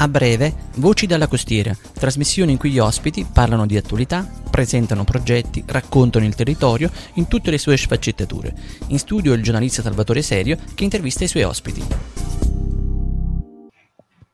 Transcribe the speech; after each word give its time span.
A 0.00 0.06
breve, 0.06 0.52
Voci 0.76 1.08
dalla 1.08 1.26
costiera, 1.26 1.72
trasmissione 1.92 2.52
in 2.52 2.56
cui 2.56 2.70
gli 2.70 2.78
ospiti 2.78 3.26
parlano 3.34 3.66
di 3.66 3.76
attualità, 3.76 4.24
presentano 4.48 5.02
progetti, 5.02 5.64
raccontano 5.66 6.24
il 6.24 6.36
territorio 6.36 6.88
in 7.14 7.26
tutte 7.26 7.50
le 7.50 7.58
sue 7.58 7.76
sfaccettature. 7.76 8.54
In 8.90 8.98
studio 9.00 9.32
il 9.32 9.42
giornalista 9.42 9.82
Salvatore 9.82 10.22
Serio 10.22 10.56
che 10.76 10.84
intervista 10.84 11.24
i 11.24 11.26
suoi 11.26 11.42
ospiti. 11.42 11.82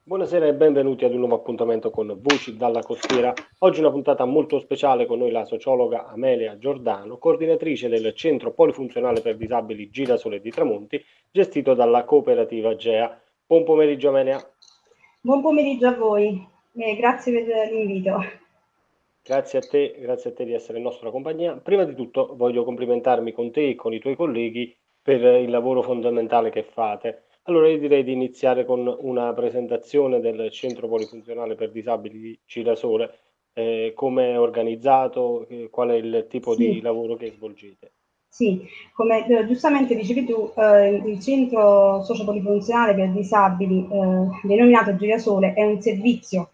Buonasera 0.02 0.46
e 0.46 0.52
benvenuti 0.52 1.06
ad 1.06 1.12
un 1.12 1.20
nuovo 1.20 1.36
appuntamento 1.36 1.88
con 1.88 2.14
Voci 2.20 2.58
dalla 2.58 2.82
costiera. 2.82 3.32
Oggi 3.60 3.80
una 3.80 3.90
puntata 3.90 4.26
molto 4.26 4.60
speciale 4.60 5.06
con 5.06 5.20
noi 5.20 5.30
la 5.30 5.46
sociologa 5.46 6.08
Amelia 6.08 6.58
Giordano, 6.58 7.16
coordinatrice 7.16 7.88
del 7.88 8.12
Centro 8.14 8.52
Polifunzionale 8.52 9.22
per 9.22 9.38
Disabili 9.38 9.88
Girasole 9.88 10.42
di 10.42 10.50
Tramonti, 10.50 11.02
gestito 11.30 11.72
dalla 11.72 12.04
cooperativa 12.04 12.76
GEA. 12.76 13.18
Buon 13.46 13.64
pomeriggio 13.64 14.10
Amelia. 14.10 14.46
Buon 15.24 15.40
pomeriggio 15.40 15.86
a 15.86 15.94
voi 15.94 16.46
e 16.74 16.96
grazie 16.96 17.32
per 17.32 17.72
l'invito. 17.72 18.18
Grazie 19.22 19.58
a 19.58 19.62
te, 19.62 19.96
grazie 19.98 20.28
a 20.28 20.34
te 20.34 20.44
di 20.44 20.52
essere 20.52 20.76
in 20.76 20.84
nostra 20.84 21.10
compagnia. 21.10 21.56
Prima 21.56 21.84
di 21.84 21.94
tutto 21.94 22.36
voglio 22.36 22.62
complimentarmi 22.62 23.32
con 23.32 23.50
te 23.50 23.70
e 23.70 23.74
con 23.74 23.94
i 23.94 24.00
tuoi 24.00 24.16
colleghi 24.16 24.76
per 25.00 25.22
il 25.22 25.48
lavoro 25.48 25.80
fondamentale 25.80 26.50
che 26.50 26.62
fate. 26.62 27.28
Allora 27.44 27.68
io 27.70 27.78
direi 27.78 28.04
di 28.04 28.12
iniziare 28.12 28.66
con 28.66 28.86
una 29.00 29.32
presentazione 29.32 30.20
del 30.20 30.50
Centro 30.50 30.88
Polifunzionale 30.88 31.54
per 31.54 31.70
Disabili 31.70 32.20
di 32.20 32.38
Cirasole, 32.44 33.18
eh, 33.54 33.92
come 33.94 34.32
è 34.32 34.38
organizzato, 34.38 35.48
eh, 35.48 35.70
qual 35.70 35.88
è 35.88 35.94
il 35.94 36.26
tipo 36.28 36.52
sì. 36.52 36.70
di 36.70 36.80
lavoro 36.82 37.16
che 37.16 37.30
svolgete. 37.30 37.92
Sì, 38.34 38.66
come 38.92 39.24
eh, 39.28 39.46
giustamente 39.46 39.94
dicevi 39.94 40.24
tu, 40.24 40.52
eh, 40.56 40.96
il 41.06 41.20
centro 41.20 42.02
sociopolifunzionale 42.02 42.92
per 42.92 43.12
disabili, 43.12 43.86
eh, 43.88 44.26
denominato 44.42 44.96
Girasole, 44.96 45.52
è 45.52 45.62
un 45.62 45.80
servizio 45.80 46.50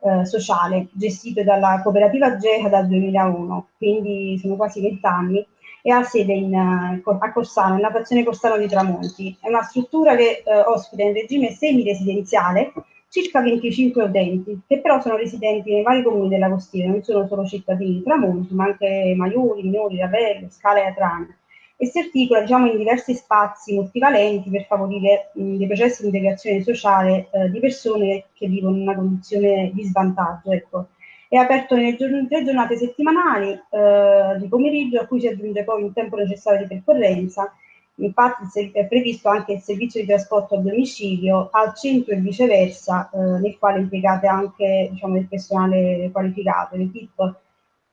eh, 0.00 0.26
sociale 0.26 0.88
gestito 0.92 1.42
dalla 1.42 1.80
cooperativa 1.82 2.36
GECA 2.36 2.68
dal 2.68 2.86
2001, 2.86 3.68
quindi 3.78 4.36
sono 4.42 4.56
quasi 4.56 4.82
vent'anni, 4.82 5.42
e 5.80 5.90
ha 5.90 6.02
sede 6.02 6.34
in, 6.34 6.52
eh, 6.52 7.02
a 7.02 7.32
Corsano, 7.32 7.76
nella 7.76 7.88
frazione 7.88 8.24
Corsano 8.24 8.58
di 8.58 8.68
Tramonti. 8.68 9.34
È 9.40 9.48
una 9.48 9.62
struttura 9.62 10.14
che 10.14 10.42
eh, 10.44 10.58
ospita 10.66 11.02
in 11.02 11.14
regime 11.14 11.52
semi-residenziale 11.52 12.74
circa 13.12 13.42
25 13.42 14.04
utenti, 14.04 14.58
che 14.66 14.80
però 14.80 14.98
sono 15.02 15.16
residenti 15.16 15.70
nei 15.70 15.82
vari 15.82 16.02
comuni 16.02 16.30
della 16.30 16.48
costiera, 16.48 16.88
non 16.90 17.02
sono 17.02 17.26
solo 17.26 17.44
cittadini 17.44 17.96
di 17.96 18.02
Tramonti, 18.02 18.54
ma 18.54 18.64
anche 18.64 19.12
Maiuri, 19.14 19.64
Minori, 19.64 19.98
Ravello, 19.98 20.48
Scala 20.48 20.78
e 20.78 20.86
Atrana, 20.86 21.28
e 21.76 21.86
si 21.88 21.98
articola 21.98 22.40
diciamo, 22.40 22.70
in 22.70 22.78
diversi 22.78 23.12
spazi 23.12 23.74
multivalenti 23.74 24.48
per 24.48 24.64
favorire 24.64 25.30
mh, 25.34 25.56
dei 25.56 25.66
processi 25.66 26.00
di 26.00 26.08
integrazione 26.08 26.62
sociale 26.62 27.28
eh, 27.32 27.50
di 27.50 27.60
persone 27.60 28.24
che 28.32 28.46
vivono 28.46 28.76
in 28.76 28.82
una 28.82 28.94
condizione 28.94 29.70
di 29.74 29.84
svantaggio. 29.84 30.50
Ecco. 30.50 30.86
È 31.28 31.36
aperto 31.36 31.76
nelle 31.76 31.96
giorn- 31.96 32.26
tre 32.28 32.44
giornate 32.44 32.78
settimanali 32.78 33.50
eh, 33.50 34.38
di 34.38 34.48
pomeriggio, 34.48 35.00
a 35.00 35.06
cui 35.06 35.20
si 35.20 35.26
aggiunge 35.26 35.64
poi 35.64 35.82
un 35.82 35.92
tempo 35.92 36.16
necessario 36.16 36.62
di 36.62 36.66
percorrenza 36.66 37.52
Infatti 37.96 38.70
è 38.72 38.86
previsto 38.86 39.28
anche 39.28 39.52
il 39.52 39.60
servizio 39.60 40.00
di 40.00 40.06
trasporto 40.06 40.54
a 40.54 40.58
domicilio 40.58 41.50
al 41.52 41.74
centro 41.74 42.14
e 42.14 42.20
viceversa, 42.20 43.10
eh, 43.10 43.18
nel 43.18 43.58
quale 43.58 43.80
impiegate 43.80 44.26
anche 44.26 44.88
diciamo, 44.90 45.18
il 45.18 45.26
personale 45.26 46.08
qualificato. 46.10 46.76
L'equipe 46.76 47.34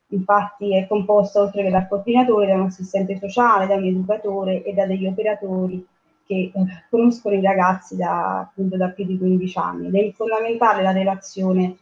infatti 0.08 0.74
è 0.74 0.86
composta 0.86 1.40
oltre 1.40 1.62
che 1.62 1.70
dal 1.70 1.86
coordinatore, 1.86 2.46
da 2.46 2.54
un 2.54 2.66
assistente 2.66 3.18
sociale, 3.18 3.66
da 3.66 3.74
un 3.74 3.84
educatore 3.84 4.62
e 4.62 4.72
da 4.72 4.86
degli 4.86 5.06
operatori 5.06 5.86
che 6.26 6.34
eh, 6.34 6.52
conoscono 6.88 7.34
i 7.34 7.42
ragazzi 7.42 7.96
da, 7.96 8.40
appunto, 8.40 8.76
da 8.76 8.88
più 8.88 9.04
di 9.04 9.18
15 9.18 9.58
anni. 9.58 9.86
Ed 9.88 9.94
è 9.96 10.12
fondamentale 10.12 10.82
la 10.82 10.92
relazione 10.92 11.76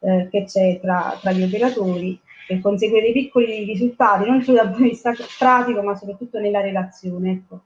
eh, 0.00 0.28
che 0.30 0.44
c'è 0.44 0.78
tra, 0.80 1.16
tra 1.20 1.32
gli 1.32 1.42
operatori 1.42 2.20
per 2.52 2.60
conseguire 2.60 3.12
piccoli 3.12 3.64
risultati, 3.64 4.28
non 4.28 4.42
solo 4.42 4.58
dal 4.58 4.68
punto 4.68 4.82
di 4.82 4.90
vista 4.90 5.12
pratico, 5.38 5.82
ma 5.82 5.94
soprattutto 5.94 6.38
nella 6.38 6.60
relazione. 6.60 7.30
Ecco. 7.30 7.60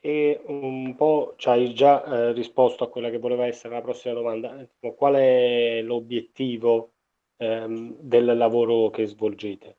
E 0.00 0.40
un 0.46 0.94
po' 0.96 1.34
ci 1.36 1.48
hai 1.48 1.74
già 1.74 2.04
eh, 2.04 2.32
risposto 2.32 2.84
a 2.84 2.88
quella 2.88 3.10
che 3.10 3.18
voleva 3.18 3.46
essere 3.46 3.74
la 3.74 3.80
prossima 3.80 4.14
domanda. 4.14 4.54
Qual 4.96 5.14
è 5.14 5.80
l'obiettivo 5.82 6.92
ehm, 7.38 7.96
del 8.00 8.36
lavoro 8.36 8.90
che 8.90 9.06
svolgete? 9.06 9.76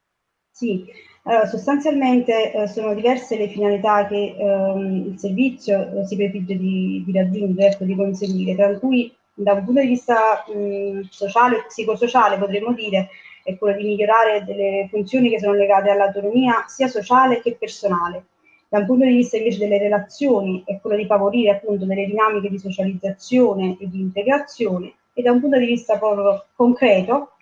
Sì, 0.51 0.85
allora, 1.23 1.46
sostanzialmente 1.46 2.51
eh, 2.51 2.67
sono 2.67 2.94
diverse 2.94 3.38
le 3.38 3.47
finalità 3.47 4.07
che 4.07 4.35
ehm, 4.38 5.12
il 5.12 5.19
servizio 5.19 6.01
eh, 6.01 6.06
si 6.06 6.16
prefigge 6.16 6.57
di, 6.57 7.03
di 7.06 7.12
raggiungere, 7.12 7.72
ecco, 7.72 7.84
di 7.84 7.96
conseguire, 7.96 8.56
tra 8.56 8.78
cui 8.79 9.13
da 9.34 9.53
un 9.53 9.63
punto 9.63 9.81
di 9.81 9.88
vista 9.88 10.44
mh, 10.47 11.01
sociale 11.09 11.57
e 11.57 11.66
psicosociale 11.67 12.38
potremmo 12.38 12.73
dire 12.73 13.09
è 13.47 13.58
quello 13.58 13.78
di 13.78 13.85
migliorare 13.85 14.44
delle 14.44 14.88
funzioni 14.90 15.30
che 15.30 15.40
sono 15.40 15.53
legate 15.53 15.90
all'autonomia 15.90 16.66
sia 16.68 16.90
sociale 16.90 17.40
che 17.41 17.56
personale. 17.58 18.25
Da 18.68 18.80
un 18.80 18.85
punto 18.85 19.06
di 19.06 19.16
vista 19.16 19.38
invece 19.38 19.59
delle 19.59 19.78
relazioni 19.78 20.63
è 20.66 20.81
quello 20.81 20.97
di 20.97 21.06
favorire 21.06 21.52
appunto 21.52 21.85
delle 21.85 22.06
dinamiche 22.06 22.50
di 22.50 22.59
socializzazione 22.59 23.78
e 23.80 23.88
di 23.88 24.02
integrazione 24.02 24.96
e 25.13 25.22
da 25.22 25.31
un 25.31 25.40
punto 25.40 25.58
di 25.58 25.66
vista 25.66 25.97
proprio 25.97 26.47
concreto 26.56 27.35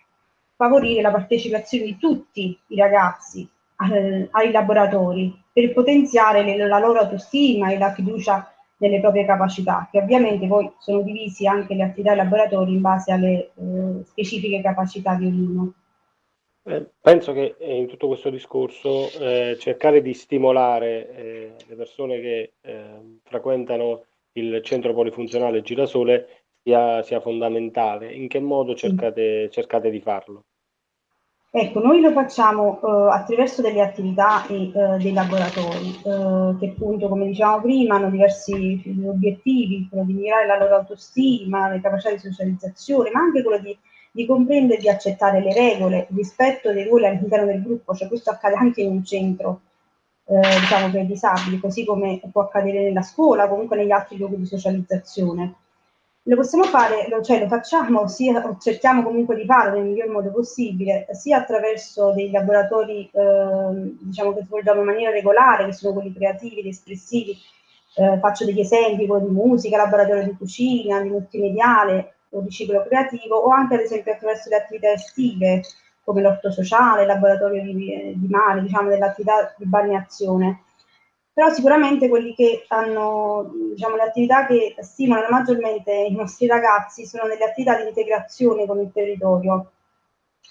favorire 0.54 1.02
la 1.02 1.10
partecipazione 1.10 1.86
di 1.86 1.98
tutti 1.98 2.56
i 2.68 2.76
ragazzi 2.76 3.48
eh, 3.90 4.28
ai 4.30 4.52
laboratori 4.52 5.36
per 5.52 5.72
potenziare 5.72 6.44
le, 6.44 6.56
la 6.56 6.78
loro 6.78 7.00
autostima 7.00 7.72
e 7.72 7.78
la 7.78 7.92
fiducia 7.92 8.48
nelle 8.76 9.00
proprie 9.00 9.24
capacità, 9.24 9.88
che 9.90 9.98
ovviamente 9.98 10.46
poi 10.46 10.70
sono 10.78 11.02
divisi 11.02 11.48
anche 11.48 11.74
le 11.74 11.82
attività 11.82 12.12
ai 12.12 12.18
laboratori 12.18 12.74
in 12.74 12.80
base 12.80 13.10
alle 13.10 13.50
eh, 13.56 14.04
specifiche 14.04 14.62
capacità 14.62 15.14
di 15.14 15.26
ognuno. 15.26 15.72
Eh, 16.68 16.84
penso 17.00 17.32
che 17.32 17.54
eh, 17.58 17.76
in 17.76 17.86
tutto 17.86 18.08
questo 18.08 18.28
discorso 18.28 19.08
eh, 19.20 19.56
cercare 19.56 20.02
di 20.02 20.12
stimolare 20.14 21.54
le 21.64 21.76
persone 21.76 22.20
che 22.20 22.54
eh, 22.60 23.18
frequentano 23.22 24.04
il 24.32 24.60
centro 24.62 24.92
polifunzionale 24.92 25.62
Girasole 25.62 26.44
sia, 26.62 27.02
sia 27.02 27.20
fondamentale. 27.20 28.12
In 28.12 28.26
che 28.26 28.40
modo 28.40 28.74
cercate, 28.74 29.48
cercate 29.50 29.90
di 29.90 30.00
farlo? 30.00 30.44
Ecco, 31.48 31.78
noi 31.80 32.00
lo 32.00 32.10
facciamo 32.10 32.80
eh, 32.82 33.14
attraverso 33.14 33.62
delle 33.62 33.80
attività 33.80 34.46
e 34.48 34.72
eh, 34.74 34.96
dei 34.98 35.12
laboratori 35.12 35.88
eh, 36.04 36.56
che 36.58 36.68
appunto, 36.70 37.08
come 37.08 37.28
dicevamo 37.28 37.62
prima, 37.62 37.94
hanno 37.94 38.10
diversi 38.10 38.82
obiettivi, 39.06 39.86
quello 39.88 40.04
di 40.04 40.12
migliorare 40.14 40.46
la 40.46 40.58
loro 40.58 40.74
autostima, 40.74 41.70
le 41.70 41.80
capacità 41.80 42.10
di 42.10 42.18
socializzazione, 42.18 43.10
ma 43.10 43.20
anche 43.20 43.42
quello 43.42 43.62
di 43.62 43.78
di 44.16 44.24
comprendere 44.24 44.78
e 44.78 44.80
di 44.80 44.88
accettare 44.88 45.42
le 45.42 45.52
regole, 45.52 46.06
rispetto 46.14 46.72
dei 46.72 46.84
ruoli 46.84 47.04
all'interno 47.04 47.44
del 47.44 47.62
gruppo, 47.62 47.94
cioè 47.94 48.08
questo 48.08 48.30
accade 48.30 48.54
anche 48.54 48.80
in 48.80 48.90
un 48.90 49.04
centro 49.04 49.60
eh, 50.24 50.40
diciamo 50.40 50.90
per 50.90 51.04
disabili, 51.04 51.60
così 51.60 51.84
come 51.84 52.22
può 52.32 52.40
accadere 52.40 52.82
nella 52.82 53.02
scuola, 53.02 53.46
comunque 53.46 53.76
negli 53.76 53.90
altri 53.90 54.16
luoghi 54.16 54.38
di 54.38 54.46
socializzazione. 54.46 55.54
Lo 56.22 56.34
possiamo 56.34 56.64
fare, 56.64 57.08
lo, 57.10 57.20
cioè 57.20 57.40
lo 57.40 57.46
facciamo, 57.46 58.08
sia, 58.08 58.56
cerchiamo 58.58 59.02
comunque 59.02 59.36
di 59.36 59.44
farlo 59.44 59.76
nel 59.76 59.84
miglior 59.88 60.08
modo 60.08 60.32
possibile, 60.32 61.06
sia 61.10 61.36
attraverso 61.36 62.12
dei 62.12 62.30
laboratori 62.30 63.10
eh, 63.12 63.94
diciamo 64.00 64.32
che 64.32 64.44
svolgiamo 64.44 64.80
in 64.80 64.86
maniera 64.86 65.10
regolare, 65.10 65.66
che 65.66 65.72
sono 65.74 65.92
quelli 65.92 66.14
creativi, 66.14 66.60
ed 66.60 66.66
espressivi, 66.66 67.36
eh, 67.96 68.18
faccio 68.18 68.46
degli 68.46 68.60
esempi, 68.60 69.06
quello 69.06 69.26
di 69.26 69.32
musica, 69.32 69.76
laboratorio 69.76 70.24
di 70.24 70.36
cucina, 70.36 71.02
di 71.02 71.10
multimediale, 71.10 72.15
o 72.30 72.40
di 72.40 72.50
ciclo 72.50 72.84
creativo 72.84 73.36
o 73.36 73.50
anche 73.50 73.74
ad 73.74 73.80
esempio 73.80 74.12
attraverso 74.12 74.48
le 74.48 74.56
attività 74.56 74.92
estive 74.92 75.62
come 76.06 76.22
l'orto 76.22 76.52
sociale, 76.52 77.02
il 77.02 77.08
laboratorio 77.08 77.62
di, 77.62 78.14
di 78.14 78.28
mare, 78.28 78.62
diciamo 78.62 78.88
dell'attività 78.88 79.52
di 79.56 79.66
bagnazione. 79.66 80.62
Però 81.32 81.50
sicuramente 81.52 82.08
quelli 82.08 82.32
che 82.34 82.64
hanno, 82.68 83.50
diciamo, 83.74 83.96
le 83.96 84.02
attività 84.02 84.46
che 84.46 84.76
stimolano 84.78 85.28
maggiormente 85.28 85.92
i 85.92 86.14
nostri 86.14 86.46
ragazzi 86.46 87.04
sono 87.04 87.26
delle 87.26 87.44
attività 87.44 87.76
di 87.76 87.88
integrazione 87.88 88.66
con 88.66 88.78
il 88.78 88.90
territorio 88.92 89.72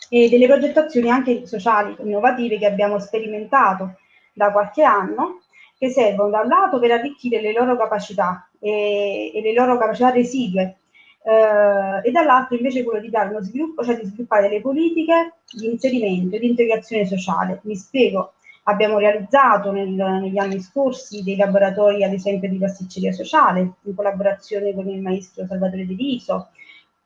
e 0.10 0.30
delle 0.30 0.46
progettazioni 0.46 1.10
anche 1.10 1.48
sociali 1.48 1.96
innovative 2.00 2.60
che 2.60 2.68
abbiamo 2.68 3.00
sperimentato 3.00 3.96
da 4.34 4.52
qualche 4.52 4.84
anno, 4.84 5.42
che 5.78 5.90
servono 5.90 6.30
da 6.30 6.42
un 6.42 6.50
lato 6.50 6.80
per 6.80 6.92
arricchire 6.92 7.42
le 7.42 7.54
loro 7.54 7.78
capacità 7.78 8.48
e, 8.60 9.32
e 9.34 9.42
le 9.42 9.54
loro 9.54 9.78
capacità 9.78 10.10
residue 10.10 10.80
eh, 11.28 12.08
e 12.08 12.12
dall'altro 12.12 12.56
invece 12.56 12.84
quello 12.84 13.00
di 13.00 13.10
dare 13.10 13.30
uno 13.30 13.42
sviluppo, 13.42 13.84
cioè 13.84 13.98
di 13.98 14.06
sviluppare 14.06 14.48
delle 14.48 14.62
politiche 14.62 15.34
di 15.52 15.72
inserimento 15.72 16.36
e 16.36 16.40
di 16.40 16.50
integrazione 16.50 17.06
sociale. 17.08 17.62
Mi 17.64 17.76
spiego, 17.76 18.34
abbiamo 18.64 19.00
realizzato 19.00 19.72
nel, 19.72 19.90
negli 19.90 20.38
anni 20.38 20.60
scorsi 20.60 21.24
dei 21.24 21.36
laboratori 21.36 22.04
ad 22.04 22.14
esempio 22.14 22.48
di 22.48 22.60
pasticceria 22.60 23.12
sociale 23.12 23.74
in 23.82 23.96
collaborazione 23.96 24.74
con 24.74 24.88
il 24.88 25.02
maestro 25.02 25.48
Salvatore 25.48 25.88
De 25.88 25.96
Viso, 25.96 26.50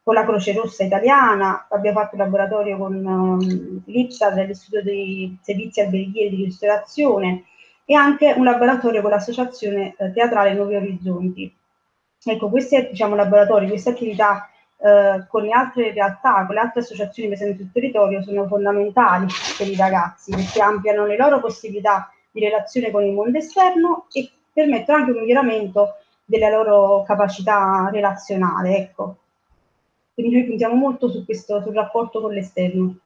con 0.04 0.16
la 0.16 0.26
Croce 0.26 0.54
Rossa 0.54 0.84
Italiana, 0.84 1.68
abbiamo 1.70 2.00
fatto 2.00 2.16
un 2.16 2.22
laboratorio 2.22 2.78
con 2.78 3.06
um, 3.06 3.82
l'IPSA 3.86 4.32
dell'Istituto 4.32 4.82
dei 4.82 5.38
Servizi 5.42 5.82
Alberghieri 5.82 6.36
di 6.36 6.44
Ristorazione 6.46 7.44
e 7.86 7.94
anche 7.94 8.34
un 8.36 8.44
laboratorio 8.44 9.02
con 9.02 9.12
l'Associazione 9.12 9.96
eh, 9.98 10.12
Teatrale 10.12 10.54
Nuovi 10.54 10.76
Orizzonti. 10.76 11.54
Ecco, 12.24 12.50
questi 12.50 12.88
diciamo, 12.90 13.16
laboratori, 13.16 13.68
queste 13.68 13.92
attività 13.92 14.50
eh, 14.82 15.26
con 15.28 15.44
le 15.44 15.52
altre 15.52 15.92
realtà, 15.92 16.46
con 16.46 16.56
le 16.56 16.62
altre 16.62 16.82
associazioni 16.82 17.30
presenti 17.30 17.58
sul 17.58 17.72
territorio 17.72 18.22
sono 18.22 18.48
fondamentali 18.48 19.28
per 19.58 19.68
i 19.68 19.76
ragazzi 19.76 20.32
perché 20.32 20.62
ampliano 20.62 21.06
le 21.06 21.18
loro 21.18 21.40
possibilità 21.40 22.12
di 22.32 22.42
relazione 22.42 22.92
con 22.92 23.04
il 23.04 23.14
mondo 23.14 23.38
esterno 23.38 24.08
e 24.12 24.30
permettono 24.52 25.00
anche 25.00 25.12
un 25.12 25.20
miglioramento 25.20 25.96
della 26.26 26.50
loro 26.50 27.04
capacità 27.04 27.90
relazionale. 27.92 28.78
Ecco. 28.78 29.16
Quindi 30.14 30.36
noi 30.36 30.46
puntiamo 30.46 30.76
molto 30.76 31.10
su 31.10 31.26
questo, 31.26 31.62
sul 31.62 31.74
rapporto 31.74 32.22
con 32.22 32.34
l'esterno. 32.34 32.98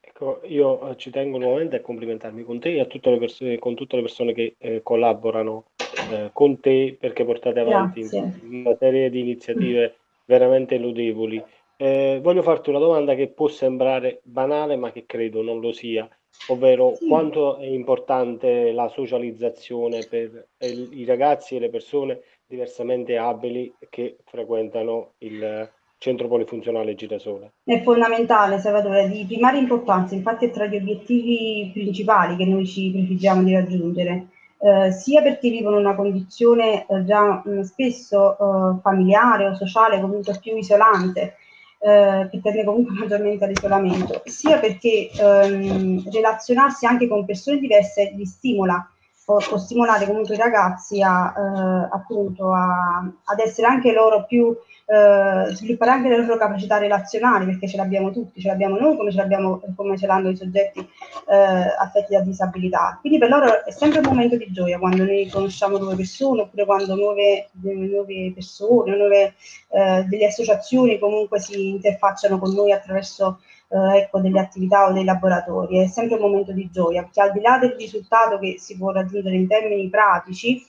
Ecco, 0.00 0.40
io 0.44 0.90
eh, 0.90 0.96
ci 0.96 1.10
tengo 1.10 1.38
nuovamente 1.38 1.76
a 1.76 1.80
complimentarmi 1.80 2.42
con 2.44 2.58
te 2.58 2.78
e 2.78 2.86
tutte 2.86 3.16
persone, 3.18 3.58
con 3.58 3.74
tutte 3.74 3.96
le 3.96 4.02
persone 4.02 4.32
che 4.32 4.56
eh, 4.58 4.82
collaborano 4.82 5.64
eh, 6.10 6.30
con 6.32 6.60
te 6.60 6.96
perché 6.98 7.24
portate 7.24 7.60
avanti 7.60 8.00
Grazie. 8.00 8.40
una 8.50 8.76
serie 8.76 9.10
di 9.10 9.20
iniziative 9.20 9.96
veramente 10.24 10.78
lodevoli. 10.78 11.42
Eh, 11.76 12.18
voglio 12.22 12.42
farti 12.42 12.70
una 12.70 12.80
domanda 12.80 13.14
che 13.14 13.28
può 13.28 13.48
sembrare 13.48 14.20
banale, 14.24 14.76
ma 14.76 14.90
che 14.90 15.04
credo 15.06 15.42
non 15.42 15.60
lo 15.60 15.72
sia, 15.72 16.08
ovvero 16.48 16.96
sì. 16.96 17.06
quanto 17.06 17.56
è 17.56 17.66
importante 17.66 18.72
la 18.72 18.88
socializzazione 18.88 20.04
per 20.08 20.48
i 20.58 21.04
ragazzi 21.04 21.56
e 21.56 21.60
le 21.60 21.70
persone 21.70 22.20
diversamente 22.46 23.16
abili 23.16 23.72
che 23.88 24.16
frequentano 24.24 25.12
il 25.18 25.70
centro 25.98 26.28
polifunzionale 26.28 26.94
Girasole. 26.94 27.52
È 27.64 27.82
fondamentale, 27.82 28.58
Salvatore, 28.58 29.08
di 29.08 29.24
primaria 29.26 29.60
importanza, 29.60 30.14
infatti 30.14 30.46
è 30.46 30.50
tra 30.50 30.66
gli 30.66 30.76
obiettivi 30.76 31.70
principali 31.72 32.36
che 32.36 32.46
noi 32.46 32.66
ci 32.66 32.90
prefiggiamo 32.90 33.42
di 33.42 33.52
raggiungere. 33.52 34.26
Eh, 34.60 34.90
sia 34.90 35.22
perché 35.22 35.50
vivono 35.50 35.78
una 35.78 35.94
condizione 35.94 36.84
eh, 36.86 37.04
già 37.04 37.42
mh, 37.44 37.50
mm, 37.50 37.60
spesso 37.60 38.32
eh, 38.32 38.80
familiare 38.82 39.46
o 39.46 39.54
sociale 39.54 40.00
comunque 40.00 40.36
più 40.40 40.56
isolante, 40.56 41.36
eh, 41.78 42.28
che 42.30 42.40
tende 42.42 42.64
comunque 42.64 42.94
maggiormente 42.98 43.44
all'isolamento, 43.44 44.20
sia 44.24 44.58
perché 44.58 45.10
ehm, 45.12 46.10
relazionarsi 46.10 46.86
anche 46.86 47.06
con 47.06 47.24
persone 47.24 47.58
diverse 47.58 48.12
li 48.16 48.24
stimola 48.24 48.84
può, 49.28 49.36
può 49.36 49.58
stimolare 49.58 50.06
comunque 50.06 50.34
i 50.34 50.38
ragazzi 50.38 51.02
a, 51.02 51.34
eh, 51.36 51.88
appunto 51.92 52.50
a, 52.50 52.98
ad 53.24 53.38
essere 53.38 53.66
anche 53.66 53.92
loro 53.92 54.24
più, 54.24 54.56
eh, 54.90 55.54
sviluppare 55.54 55.90
anche 55.90 56.08
le 56.08 56.16
loro 56.16 56.38
capacità 56.38 56.78
relazionali, 56.78 57.44
perché 57.44 57.68
ce 57.68 57.76
l'abbiamo 57.76 58.10
tutti, 58.10 58.40
ce 58.40 58.48
l'abbiamo 58.48 58.78
noi 58.78 58.96
come 58.96 59.10
ce, 59.10 59.18
l'abbiamo, 59.18 59.60
come 59.76 59.98
ce 59.98 60.06
l'hanno 60.06 60.30
i 60.30 60.36
soggetti 60.36 60.78
eh, 60.78 61.36
affetti 61.78 62.14
da 62.14 62.22
disabilità. 62.22 62.96
Quindi 62.98 63.18
per 63.18 63.28
loro 63.28 63.64
è 63.66 63.70
sempre 63.70 63.98
un 63.98 64.06
momento 64.06 64.36
di 64.36 64.50
gioia 64.50 64.78
quando 64.78 65.04
noi 65.04 65.28
conosciamo 65.28 65.76
nuove 65.76 65.94
persone, 65.94 66.40
oppure 66.40 66.64
quando 66.64 66.94
nuove, 66.94 67.50
nuove 67.60 68.32
persone, 68.32 68.96
nuove, 68.96 69.34
eh, 69.72 70.04
delle 70.08 70.26
associazioni 70.26 70.98
comunque 70.98 71.38
si 71.38 71.68
interfacciano 71.68 72.38
con 72.38 72.54
noi 72.54 72.72
attraverso 72.72 73.40
eh, 73.68 73.98
ecco, 73.98 74.20
delle 74.20 74.40
attività 74.40 74.86
o 74.86 74.92
dei 74.92 75.04
laboratori, 75.04 75.82
è 75.82 75.86
sempre 75.86 76.16
un 76.16 76.22
momento 76.22 76.52
di 76.52 76.68
gioia, 76.72 77.02
perché 77.02 77.20
al 77.20 77.32
di 77.32 77.40
là 77.40 77.58
del 77.58 77.74
risultato 77.78 78.38
che 78.38 78.56
si 78.58 78.78
può 78.78 78.90
raggiungere 78.90 79.36
in 79.36 79.46
termini 79.46 79.88
pratici, 79.90 80.64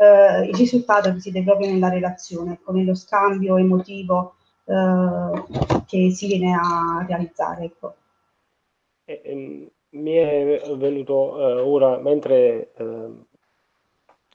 eh, 0.00 0.46
il 0.46 0.54
risultato 0.54 1.12
riside 1.12 1.42
proprio 1.42 1.70
nella 1.70 1.90
relazione, 1.90 2.54
ecco, 2.54 2.72
nello 2.72 2.94
scambio 2.94 3.58
emotivo 3.58 4.36
eh, 4.64 5.44
che 5.86 6.10
si 6.10 6.26
viene 6.26 6.54
a 6.54 7.04
realizzare. 7.06 7.64
Ecco. 7.64 7.94
E, 9.04 9.20
e, 9.22 9.70
mi 9.90 10.12
è 10.14 10.62
venuto 10.76 11.38
eh, 11.38 11.60
ora, 11.60 11.98
mentre 11.98 12.72
ehm, 12.76 13.26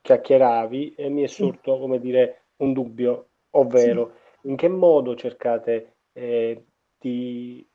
chiacchieravi, 0.04 0.94
e 0.96 1.10
mi 1.10 1.24
è 1.24 1.28
sorto, 1.28 1.74
sì. 1.74 1.80
come 1.80 2.00
dire, 2.00 2.44
un 2.58 2.72
dubbio, 2.72 3.30
ovvero 3.52 4.12
sì. 4.42 4.50
in 4.50 4.58
che 4.58 4.68
modo 4.68 5.16
cercate 5.16 5.96
eh, 6.14 6.64
di 7.00 7.68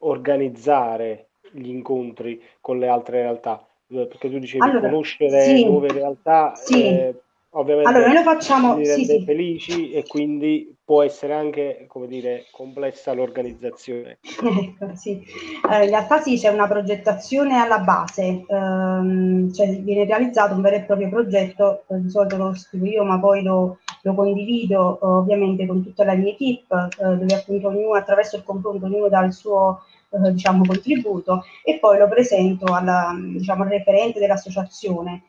organizzare 0.00 1.30
gli 1.50 1.68
incontri 1.68 2.40
con 2.60 2.78
le 2.78 2.86
altre 2.86 3.22
realtà? 3.22 3.66
Perché 3.86 4.30
tu 4.30 4.38
dicevi 4.38 4.62
allora, 4.64 4.88
conoscere 4.88 5.42
sì, 5.42 5.64
nuove 5.64 5.88
realtà, 5.88 6.54
sì. 6.54 6.82
eh, 6.82 7.22
ovviamente 7.52 7.88
allora, 7.88 8.06
noi 8.06 8.16
lo 8.16 8.22
facciamo, 8.22 8.76
li 8.76 8.86
rende 8.86 9.18
sì, 9.18 9.24
felici 9.24 9.92
e 9.92 10.04
quindi 10.06 10.76
può 10.84 11.02
essere 11.02 11.34
anche, 11.34 11.86
come 11.88 12.06
dire, 12.06 12.46
complessa 12.50 13.12
l'organizzazione. 13.12 14.18
Ecco, 14.42 14.94
sì. 14.94 15.22
Eh, 15.70 15.84
in 15.84 15.90
realtà 15.90 16.20
sì, 16.20 16.36
c'è 16.36 16.48
una 16.48 16.66
progettazione 16.68 17.56
alla 17.56 17.78
base, 17.78 18.44
ehm, 18.46 19.52
cioè 19.52 19.76
viene 19.80 20.04
realizzato 20.04 20.54
un 20.54 20.60
vero 20.60 20.76
e 20.76 20.82
proprio 20.82 21.08
progetto, 21.08 21.84
eh, 21.88 22.00
di 22.00 22.10
solito 22.10 22.36
lo 22.36 22.54
scrivo 22.54 22.86
io, 22.86 23.04
ma 23.04 23.18
poi 23.18 23.42
lo, 23.42 23.78
lo 24.02 24.14
condivido 24.14 24.98
ovviamente 25.00 25.66
con 25.66 25.82
tutta 25.82 26.04
la 26.04 26.14
mia 26.14 26.32
equip, 26.32 26.70
eh, 26.70 27.16
dove 27.16 27.34
appunto 27.34 27.68
ognuno 27.68 27.94
attraverso 27.94 28.36
il 28.36 28.44
confronto 28.44 28.86
ognuno 28.86 29.08
dà 29.08 29.24
il 29.24 29.32
suo 29.32 29.82
eh, 30.10 30.32
diciamo, 30.32 30.64
contributo 30.66 31.44
e 31.64 31.78
poi 31.78 31.98
lo 31.98 32.08
presento 32.08 32.72
alla, 32.74 33.16
diciamo, 33.18 33.62
al 33.62 33.70
referente 33.70 34.18
dell'associazione 34.18 35.22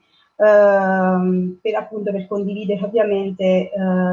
ehm, 0.44 1.60
per 1.62 1.76
appunto 1.76 2.12
per 2.12 2.28
condividere 2.28 2.84
ovviamente 2.84 3.44
eh, 3.44 3.70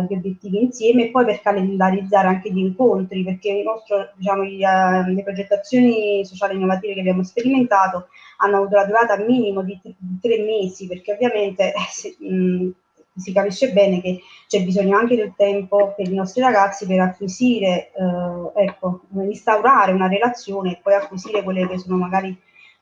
gli 0.08 0.14
obiettivi 0.14 0.62
insieme 0.62 1.06
e 1.06 1.10
poi 1.10 1.24
per 1.24 1.40
calendarizzare 1.40 2.28
anche 2.28 2.50
gli 2.52 2.58
incontri 2.58 3.24
perché 3.24 3.62
nostro, 3.62 4.10
diciamo, 4.14 4.44
gli, 4.44 4.62
uh, 4.62 5.12
le 5.12 5.22
progettazioni 5.22 6.24
sociali 6.24 6.54
innovative 6.54 6.94
che 6.94 7.00
abbiamo 7.00 7.24
sperimentato 7.24 8.08
hanno 8.38 8.58
avuto 8.58 8.76
la 8.76 8.86
durata 8.86 9.16
minimo 9.18 9.62
di, 9.62 9.78
di 9.82 10.18
tre 10.20 10.38
mesi 10.42 10.86
perché 10.86 11.12
ovviamente 11.12 11.72
eh, 11.72 11.74
se, 11.90 12.16
mh, 12.18 12.70
si 13.16 13.32
capisce 13.32 13.72
bene 13.72 14.00
che 14.00 14.20
c'è 14.46 14.62
bisogno 14.62 14.96
anche 14.96 15.16
del 15.16 15.34
tempo 15.36 15.92
per 15.96 16.08
i 16.10 16.14
nostri 16.14 16.40
ragazzi 16.40 16.86
per 16.86 17.00
acquisire, 17.00 17.90
eh, 17.92 18.64
ecco, 18.64 19.02
instaurare 19.14 19.92
una 19.92 20.08
relazione 20.08 20.72
e 20.72 20.80
poi 20.82 20.94
acquisire 20.94 21.42
quelle 21.42 21.66
che 21.68 21.78
sono 21.78 21.96
magari 21.96 22.36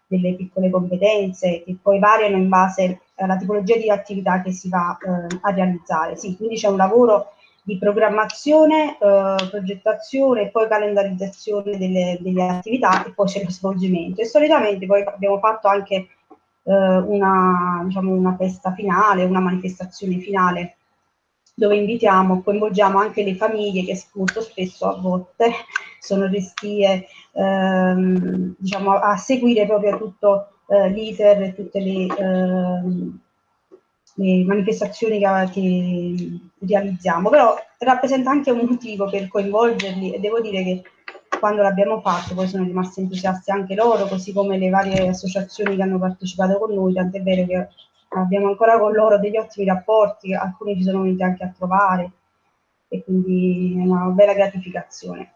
delle 0.09 0.35
piccole 0.35 0.71
competenze 0.71 1.63
che 1.63 1.77
poi 1.81 1.99
variano 1.99 2.37
in 2.37 2.49
base 2.49 3.03
alla 3.17 3.37
tipologia 3.37 3.77
di 3.77 3.91
attività 3.91 4.43
che 4.43 4.51
si 4.53 4.69
va 4.69 4.97
eh, 4.97 5.39
a 5.43 5.51
realizzare. 5.53 6.17
Sì, 6.17 6.37
quindi 6.37 6.57
c'è 6.57 6.69
un 6.69 6.79
lavoro 6.79 7.35
di 7.63 7.77
programmazione, 7.77 8.93
eh, 8.93 9.49
progettazione 9.51 10.43
e 10.43 10.49
poi 10.49 10.69
calendarizzazione 10.69 11.77
delle, 11.77 12.17
delle, 12.21 12.49
attività 12.49 13.05
e 13.05 13.13
poi 13.13 13.27
c'è 13.27 13.45
lo 13.45 13.51
svolgimento. 13.51 14.23
E 14.23 14.25
solitamente 14.25 14.87
poi 14.87 15.03
abbiamo 15.03 15.39
fatto 15.39 15.69
anche 15.69 15.95
eh, 15.95 16.73
una, 16.73 17.83
diciamo, 17.85 18.13
una 18.13 18.35
festa 18.37 18.73
finale, 18.73 19.25
una 19.25 19.41
manifestazione 19.41 20.19
finale 20.19 20.77
dove 21.55 21.77
invitiamo, 21.77 22.41
coinvolgiamo 22.43 22.99
anche 22.99 23.25
le 23.25 23.35
famiglie 23.35 23.85
che 23.85 24.01
molto 24.15 24.41
spesso 24.41 24.89
a 24.89 24.99
volte 24.99 25.51
sono 26.01 26.27
restie 26.27 27.07
ehm, 27.33 28.55
diciamo, 28.59 28.93
a 28.93 29.17
seguire 29.17 29.67
proprio 29.67 29.97
tutto 29.97 30.49
eh, 30.69 30.89
l'iter 30.91 31.43
e 31.43 31.55
tutte 31.55 31.81
le, 31.81 32.07
ehm, 32.07 33.21
le 34.15 34.45
manifestazioni 34.45 35.19
che, 35.19 35.49
che, 35.53 36.41
realizziamo, 36.67 37.31
però 37.31 37.57
rappresenta 37.79 38.31
anche 38.31 38.51
un 38.51 38.67
motivo 38.69 39.09
per 39.09 39.29
coinvolgerli 39.29 40.13
e 40.13 40.19
devo 40.19 40.41
dire 40.41 40.65
che 40.65 40.83
quando 41.39 41.63
l'abbiamo 41.63 42.01
fatto 42.01 42.35
poi 42.35 42.49
sono 42.49 42.65
rimasti 42.65 43.01
entusiasti 43.01 43.51
anche 43.51 43.75
loro, 43.75 44.07
così 44.07 44.33
come 44.33 44.59
le 44.59 44.71
varie 44.71 45.09
associazioni 45.09 45.77
che 45.77 45.83
hanno 45.83 45.99
partecipato 45.99 46.59
con 46.59 46.75
noi, 46.75 46.95
tant'è 46.95 47.23
vero 47.23 47.47
che 47.47 47.69
abbiamo 48.09 48.49
ancora 48.49 48.79
con 48.79 48.93
loro 48.93 49.19
degli 49.19 49.37
ottimi 49.37 49.67
rapporti, 49.67 50.35
alcuni 50.35 50.77
ci 50.77 50.83
sono 50.83 51.03
venuti 51.03 51.23
anche 51.23 51.45
a 51.45 51.53
trovare 51.57 52.11
e 52.89 53.05
quindi 53.05 53.75
è 53.79 53.83
una 53.83 54.07
bella 54.07 54.35
gratificazione. 54.35 55.35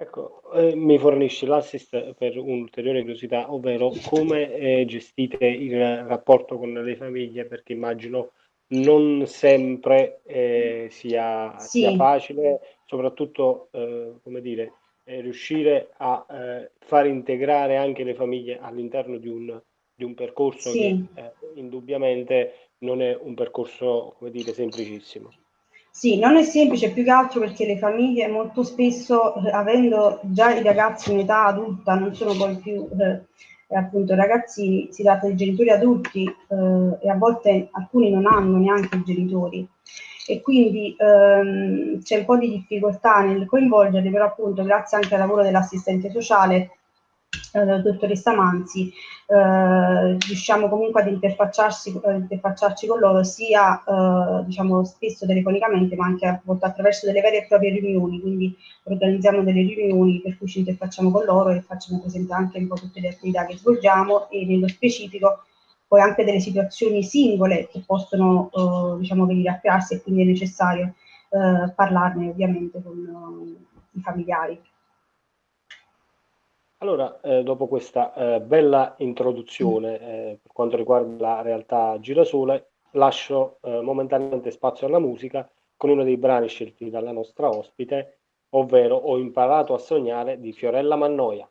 Ecco, 0.00 0.40
eh, 0.54 0.74
mi 0.74 0.98
fornisci 0.98 1.44
l'assist 1.44 2.14
per 2.14 2.38
un'ulteriore 2.38 3.00
curiosità, 3.00 3.52
ovvero 3.52 3.92
come 4.06 4.50
eh, 4.54 4.86
gestite 4.86 5.44
il 5.44 6.06
rapporto 6.06 6.56
con 6.56 6.72
le 6.72 6.96
famiglie, 6.96 7.44
perché 7.44 7.74
immagino 7.74 8.30
non 8.68 9.26
sempre 9.26 10.22
eh, 10.24 10.86
sia, 10.90 11.58
sì. 11.58 11.80
sia, 11.80 11.94
facile, 11.96 12.60
soprattutto, 12.86 13.68
eh, 13.72 14.14
come 14.22 14.40
dire, 14.40 14.72
eh, 15.04 15.20
riuscire 15.20 15.90
a 15.98 16.24
eh, 16.30 16.70
far 16.78 17.06
integrare 17.06 17.76
anche 17.76 18.02
le 18.02 18.14
famiglie 18.14 18.58
all'interno 18.58 19.18
di 19.18 19.28
un 19.28 19.60
di 20.00 20.06
un 20.06 20.14
percorso 20.14 20.70
sì. 20.70 21.06
che 21.14 21.32
indubbiamente 21.56 22.70
non 22.78 23.02
è 23.02 23.14
un 23.20 23.34
percorso, 23.34 24.14
come 24.16 24.30
dire, 24.30 24.54
semplicissimo. 24.54 25.28
Sì, 26.00 26.18
non 26.18 26.34
è 26.38 26.42
semplice 26.44 26.92
più 26.92 27.04
che 27.04 27.10
altro 27.10 27.40
perché 27.40 27.66
le 27.66 27.76
famiglie 27.76 28.26
molto 28.26 28.62
spesso, 28.62 29.34
eh, 29.44 29.50
avendo 29.50 30.20
già 30.22 30.50
i 30.54 30.62
ragazzi 30.62 31.12
in 31.12 31.18
età 31.18 31.44
adulta, 31.44 31.92
non 31.94 32.14
sono 32.14 32.34
poi 32.34 32.56
più 32.56 32.88
eh, 32.98 33.76
appunto 33.76 34.14
ragazzi, 34.14 34.88
si 34.90 35.02
tratta 35.02 35.26
di 35.26 35.36
genitori 35.36 35.68
adulti 35.68 36.24
eh, 36.24 36.98
e 37.02 37.10
a 37.10 37.16
volte 37.16 37.68
alcuni 37.72 38.10
non 38.10 38.24
hanno 38.24 38.56
neanche 38.56 38.96
i 38.96 39.02
genitori. 39.04 39.68
E 40.26 40.40
quindi 40.40 40.96
ehm, 40.98 42.00
c'è 42.02 42.16
un 42.20 42.24
po' 42.24 42.38
di 42.38 42.48
difficoltà 42.48 43.20
nel 43.20 43.44
coinvolgerli, 43.44 44.10
però 44.10 44.24
appunto 44.24 44.62
grazie 44.62 44.96
anche 44.96 45.12
al 45.12 45.20
lavoro 45.20 45.42
dell'assistente 45.42 46.10
sociale 46.10 46.78
eh, 47.52 47.80
dottoressa 47.80 48.34
Manzi, 48.34 48.92
eh, 49.26 50.16
riusciamo 50.18 50.68
comunque 50.68 51.02
ad 51.02 51.08
interfacciarsi, 51.08 52.00
eh, 52.04 52.14
interfacciarci 52.14 52.86
con 52.86 52.98
loro 52.98 53.22
sia 53.24 53.82
eh, 53.82 54.44
diciamo 54.44 54.84
spesso 54.84 55.26
telefonicamente 55.26 55.96
ma 55.96 56.06
anche 56.06 56.26
a 56.26 56.40
volte 56.44 56.66
attraverso 56.66 57.06
delle 57.06 57.20
vere 57.20 57.42
e 57.42 57.46
proprie 57.46 57.72
riunioni, 57.72 58.20
quindi 58.20 58.56
organizziamo 58.84 59.42
delle 59.42 59.62
riunioni 59.62 60.20
per 60.20 60.38
cui 60.38 60.48
ci 60.48 60.60
interfacciamo 60.60 61.10
con 61.10 61.24
loro 61.24 61.50
e 61.50 61.62
facciamo 61.62 62.00
presente 62.00 62.32
anche 62.32 62.58
un 62.58 62.68
po' 62.68 62.74
tutte 62.74 63.00
le 63.00 63.08
attività 63.08 63.46
che 63.46 63.56
svolgiamo 63.56 64.28
e 64.30 64.44
nello 64.46 64.68
specifico 64.68 65.44
poi 65.86 66.00
anche 66.00 66.24
delle 66.24 66.38
situazioni 66.38 67.02
singole 67.02 67.68
che 67.68 67.82
possono 67.84 68.48
eh, 68.54 69.00
diciamo 69.00 69.26
venire 69.26 69.50
a 69.50 69.58
crearsi 69.58 69.94
e 69.94 70.02
quindi 70.02 70.22
è 70.22 70.24
necessario 70.24 70.94
eh, 71.30 71.72
parlarne 71.74 72.28
ovviamente 72.28 72.80
con 72.82 72.96
uh, 72.96 73.98
i 73.98 74.00
familiari. 74.00 74.60
Allora, 76.82 77.20
eh, 77.20 77.42
dopo 77.42 77.66
questa 77.68 78.14
eh, 78.14 78.40
bella 78.40 78.94
introduzione 78.98 80.00
eh, 80.00 80.38
per 80.42 80.50
quanto 80.50 80.78
riguarda 80.78 81.34
la 81.36 81.42
realtà 81.42 81.98
Girasole, 82.00 82.70
lascio 82.92 83.58
eh, 83.60 83.82
momentaneamente 83.82 84.50
spazio 84.50 84.86
alla 84.86 84.98
musica 84.98 85.46
con 85.76 85.90
uno 85.90 86.04
dei 86.04 86.16
brani 86.16 86.48
scelti 86.48 86.88
dalla 86.88 87.12
nostra 87.12 87.50
ospite, 87.50 88.20
ovvero 88.54 88.96
Ho 88.96 89.18
imparato 89.18 89.74
a 89.74 89.78
sognare 89.78 90.40
di 90.40 90.52
Fiorella 90.52 90.96
Mannoia. 90.96 91.46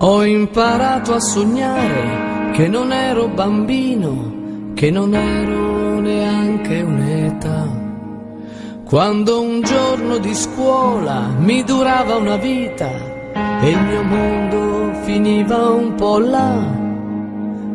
Ho 0.00 0.24
imparato 0.24 1.14
a 1.14 1.18
sognare 1.18 2.52
che 2.52 2.68
non 2.68 2.92
ero 2.92 3.26
bambino, 3.26 4.72
che 4.74 4.92
non 4.92 5.12
ero 5.12 5.98
neanche 5.98 6.82
un'età. 6.82 7.66
Quando 8.84 9.40
un 9.40 9.60
giorno 9.62 10.18
di 10.18 10.32
scuola 10.36 11.26
mi 11.38 11.64
durava 11.64 12.14
una 12.14 12.36
vita 12.36 12.88
e 13.60 13.70
il 13.70 13.82
mio 13.82 14.02
mondo 14.04 14.92
finiva 15.02 15.70
un 15.70 15.92
po' 15.96 16.20
là. 16.20 16.76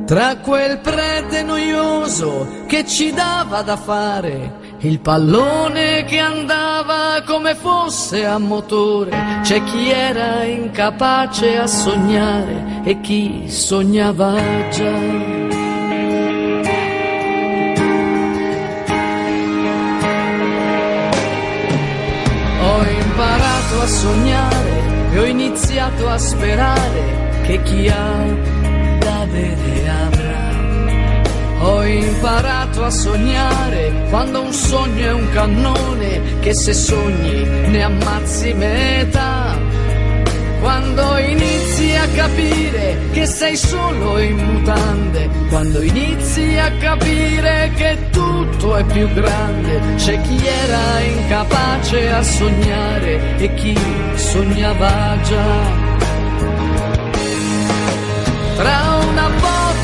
Tra 0.05 0.37
quel 0.37 0.79
prete 0.79 1.43
noioso 1.43 2.47
che 2.67 2.85
ci 2.85 3.11
dava 3.11 3.63
da 3.63 3.75
fare 3.75 4.62
il 4.83 4.99
pallone 4.99 6.03
che 6.03 6.19
andava 6.19 7.23
come 7.25 7.55
fosse 7.55 8.25
a 8.25 8.37
motore, 8.37 9.11
c'è 9.41 9.63
chi 9.63 9.89
era 9.89 10.43
incapace 10.43 11.57
a 11.57 11.67
sognare 11.67 12.81
e 12.83 12.99
chi 12.99 13.45
sognava 13.47 14.35
già. 14.71 14.97
Ho 22.61 22.83
imparato 22.83 23.81
a 23.81 23.87
sognare 23.87 25.11
e 25.13 25.19
ho 25.19 25.25
iniziato 25.25 26.09
a 26.09 26.17
sperare 26.17 27.41
che 27.43 27.61
chi 27.63 27.87
ha 27.87 28.25
da 28.99 29.25
bere 29.31 29.89
avrà. 29.89 30.22
Ho 31.65 31.81
imparato 31.85 32.83
a 32.83 32.89
sognare 32.89 34.07
quando 34.09 34.41
un 34.41 34.51
sogno 34.51 35.05
è 35.05 35.13
un 35.13 35.29
cannone 35.29 36.39
che 36.41 36.53
se 36.53 36.73
sogni 36.73 37.41
ne 37.69 37.83
ammazzi 37.83 38.53
metà. 38.53 39.57
Quando 40.59 41.17
inizi 41.19 41.95
a 41.95 42.05
capire 42.15 42.97
che 43.13 43.25
sei 43.25 43.55
solo 43.55 44.19
in 44.19 44.35
mutande, 44.35 45.29
quando 45.47 45.81
inizi 45.81 46.57
a 46.57 46.69
capire 46.73 47.71
che 47.77 47.97
tutto 48.11 48.75
è 48.75 48.83
più 48.83 49.07
grande, 49.13 49.79
c'è 49.95 50.19
chi 50.19 50.45
era 50.45 50.99
incapace 50.99 52.11
a 52.11 52.23
sognare 52.23 53.37
e 53.37 53.53
chi 53.53 53.77
sognava 54.15 55.17
già. 55.23 55.91
Tra 58.57 58.93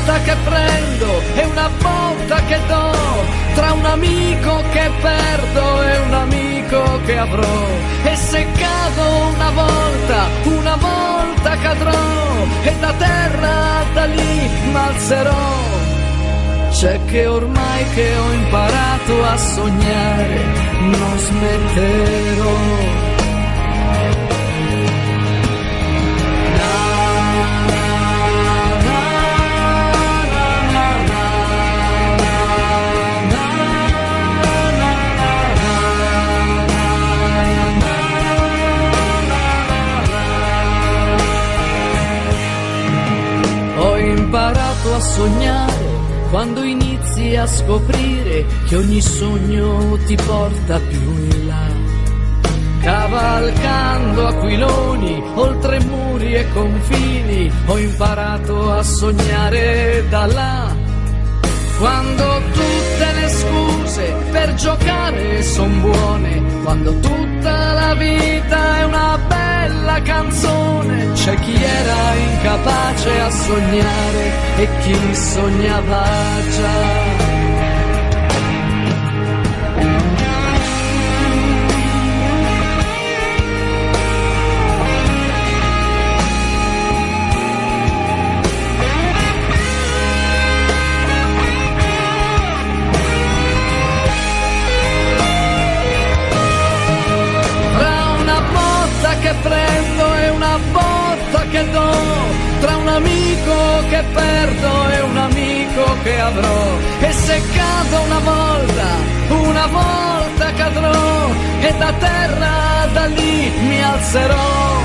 botta 0.00 0.20
che 0.22 0.36
prendo 0.44 1.22
e 1.34 1.44
una 1.44 1.68
botta 1.78 2.36
che 2.46 2.58
do, 2.66 2.92
tra 3.54 3.72
un 3.72 3.84
amico 3.84 4.62
che 4.70 4.90
perdo 5.00 5.82
e 5.82 5.98
un 5.98 6.14
amico 6.14 7.00
che 7.04 7.18
avrò. 7.18 7.66
E 8.04 8.16
se 8.16 8.46
cado 8.52 9.02
una 9.34 9.50
volta, 9.50 10.26
una 10.44 10.76
volta 10.76 11.56
cadrò 11.56 12.46
e 12.62 12.74
da 12.80 12.92
terra 12.92 13.84
da 13.92 14.04
lì 14.06 14.50
m'alzerò. 14.72 15.68
C'è 16.70 16.98
che 17.06 17.26
ormai 17.26 17.84
che 17.94 18.16
ho 18.16 18.32
imparato 18.32 19.24
a 19.24 19.36
sognare, 19.36 20.44
non 20.80 21.18
smetterò. 21.18 23.09
Imparato 44.90 44.94
a 44.94 45.00
sognare 45.00 45.88
quando 46.30 46.62
inizi 46.62 47.36
a 47.36 47.46
scoprire 47.46 48.44
che 48.66 48.76
ogni 48.76 49.00
sogno 49.00 49.98
ti 50.06 50.16
porta 50.16 50.78
più 50.78 51.00
in 51.00 51.46
là. 51.46 51.68
Cavalcando 52.80 54.26
aquiloni, 54.26 55.22
oltre 55.34 55.80
muri 55.80 56.34
e 56.34 56.46
confini, 56.52 57.50
ho 57.66 57.78
imparato 57.78 58.72
a 58.72 58.82
sognare 58.82 60.04
da 60.08 60.26
là. 60.26 60.74
Quando 61.78 62.40
tutte 62.52 63.12
le 63.20 63.28
scuse 63.28 64.14
per 64.30 64.54
giocare 64.54 65.42
son 65.42 65.80
buone, 65.80 66.62
quando 66.62 66.98
tutta 67.00 67.72
la 67.72 67.94
vita 67.94 68.78
è 68.78 68.84
una 68.84 69.18
bella 69.26 69.39
canzone, 70.02 71.12
c'è 71.12 71.34
chi 71.40 71.54
era 71.54 72.14
incapace 72.14 73.20
a 73.20 73.30
sognare 73.30 74.32
e 74.56 74.68
chi 74.80 75.14
sognava 75.14 76.04
già. 76.56 76.99
Che 104.00 104.06
perdo 104.12 104.90
e 104.90 105.00
un 105.00 105.16
amico 105.16 105.84
che 106.02 106.20
avrò. 106.20 106.78
E 107.00 107.12
se 107.12 107.42
cado 107.54 108.00
una 108.02 108.18
volta, 108.18 108.88
una 109.28 109.66
volta 109.66 110.52
cadrò 110.52 111.28
e 111.60 111.74
da 111.78 111.92
terra 111.92 112.88
da 112.92 113.06
lì 113.06 113.50
mi 113.68 113.82
alzerò. 113.82 114.78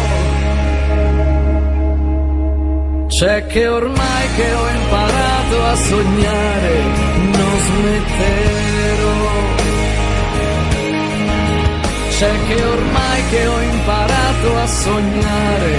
C'è 3.07 3.45
che 3.47 3.67
ormai 3.67 4.25
che 4.35 4.53
ho 4.53 4.67
imparato 4.69 5.65
a 5.65 5.75
sognare, 5.75 6.73
non 7.37 7.59
smetterò 7.67 9.13
c'è 12.17 12.31
che 12.47 12.63
ormai 12.63 13.23
che 13.29 13.45
ho 13.45 13.61
imparato 13.61 14.57
a 14.57 14.67
sognare, 14.67 15.73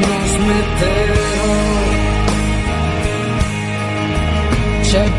non 0.00 0.28
smetterò. 0.28 1.23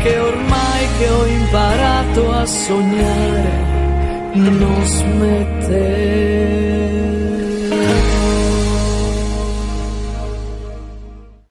Che 0.06 0.18
ormai 0.18 0.86
che 0.98 1.08
ho 1.10 1.26
imparato 1.26 2.30
a 2.30 2.46
sognare, 2.46 4.34
non 4.34 4.84
smetterò. 4.84 6.24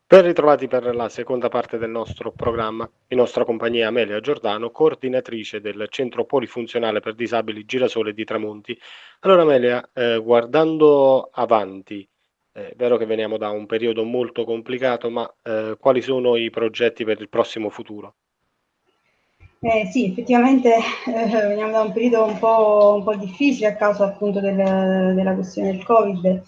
Ben 0.08 0.22
ritrovati 0.22 0.68
per 0.68 0.96
la 0.96 1.10
seconda 1.10 1.50
parte 1.50 1.78
del 1.78 1.90
nostro 1.90 2.32
programma. 2.32 2.90
In 3.10 3.18
nostra 3.18 3.44
compagnia 3.44 3.90
Amelia 3.90 4.22
Giordano, 4.22 4.72
coordinatrice 4.72 5.60
del 5.60 5.88
Centro 5.90 6.24
Polifunzionale 6.24 7.02
per 7.02 7.16
Disabili 7.16 7.66
Girasole 7.66 8.14
di 8.14 8.24
Tramonti. 8.24 8.80
Allora 9.22 9.42
Amelia, 9.42 9.90
eh, 9.92 10.18
guardando 10.24 11.30
avanti, 11.34 12.08
è 12.54 12.72
vero 12.78 12.96
che 12.96 13.06
veniamo 13.06 13.38
da 13.38 13.50
un 13.50 13.66
periodo 13.66 14.06
molto 14.06 14.46
complicato, 14.46 15.10
ma 15.10 15.30
eh, 15.44 15.76
quali 15.78 16.02
sono 16.02 16.38
i 16.38 16.50
progetti 16.50 17.04
per 17.04 17.20
il 17.20 17.28
prossimo 17.28 17.70
futuro? 17.70 18.16
Eh, 19.66 19.88
sì, 19.88 20.12
effettivamente 20.12 20.76
eh, 20.76 21.48
veniamo 21.48 21.72
da 21.72 21.82
un 21.82 21.92
periodo 21.92 22.24
un 22.26 22.38
po', 22.38 22.98
un 22.98 23.04
po 23.04 23.16
difficile 23.16 23.70
a 23.70 23.76
causa 23.76 24.06
appunto 24.06 24.40
del, 24.40 24.56
della 25.16 25.34
questione 25.34 25.72
del 25.72 25.84
Covid, 25.84 26.44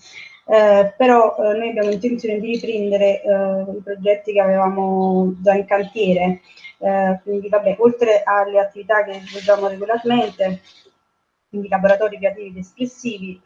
eh, 0.46 0.94
però 0.96 1.36
eh, 1.36 1.58
noi 1.58 1.70
abbiamo 1.70 1.90
intenzione 1.90 2.40
di 2.40 2.54
riprendere 2.54 3.24
eh, 3.24 3.62
i 3.76 3.82
progetti 3.84 4.34
che 4.34 4.40
avevamo 4.40 5.34
già 5.42 5.56
in 5.56 5.66
cantiere, 5.66 6.42
eh, 6.78 7.20
quindi 7.24 7.50
vabbè, 7.50 7.78
oltre 7.80 8.22
alle 8.24 8.60
attività 8.60 9.04
che 9.04 9.20
svolgiamo 9.26 9.68
regolarmente, 9.68 10.62
quindi 11.50 11.70
laboratori 11.70 12.20
creativi 12.20 12.50
ed 12.50 12.58
espressivi, 12.58 13.42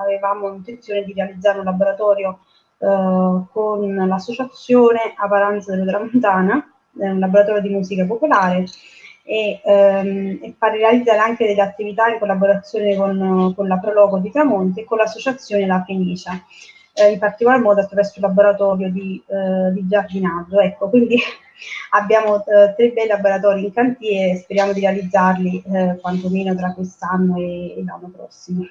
avevamo 0.00 0.52
intenzione 0.52 1.04
di 1.04 1.12
realizzare 1.12 1.58
un 1.58 1.64
laboratorio 1.66 2.40
con 2.78 3.94
l'associazione 3.94 5.12
Aparanza 5.16 5.76
della 5.76 5.84
Tramontana, 5.84 6.74
un 6.94 7.18
laboratorio 7.20 7.60
di 7.60 7.68
musica 7.68 8.04
popolare 8.06 8.64
e, 9.24 9.60
ehm, 9.64 10.38
e 10.42 10.54
realizzare 10.58 11.18
anche 11.18 11.46
delle 11.46 11.62
attività 11.62 12.08
in 12.08 12.18
collaborazione 12.18 12.96
con, 12.96 13.52
con 13.54 13.66
la 13.66 13.78
Prologo 13.78 14.18
di 14.18 14.30
Tramonte 14.30 14.80
e 14.80 14.84
con 14.84 14.98
l'associazione 14.98 15.66
La 15.66 15.82
Fenicia, 15.86 16.42
eh, 16.94 17.12
in 17.12 17.18
particolar 17.18 17.60
modo 17.60 17.80
attraverso 17.80 18.14
il 18.16 18.22
laboratorio 18.22 18.90
di, 18.90 19.22
eh, 19.26 19.72
di 19.72 19.86
giardinaggio. 19.86 20.60
Ecco, 20.60 20.88
quindi 20.88 21.16
abbiamo 21.90 22.44
eh, 22.44 22.74
tre 22.74 22.90
bei 22.90 23.06
laboratori 23.06 23.64
in 23.64 23.72
cantiere 23.72 24.32
e 24.32 24.36
speriamo 24.36 24.72
di 24.72 24.80
realizzarli 24.80 25.62
eh, 25.62 25.98
quantomeno 26.00 26.54
tra 26.54 26.72
quest'anno 26.72 27.36
e, 27.38 27.78
e 27.78 27.84
l'anno 27.84 28.10
prossimo. 28.14 28.66